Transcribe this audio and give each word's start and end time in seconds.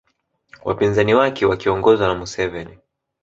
Wapinzani 0.65 1.13
wake 1.13 1.45
wakiongozwa 1.45 2.07
na 2.07 2.15
Museveni 2.15 2.77